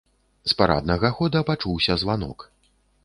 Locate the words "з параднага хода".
0.53-1.43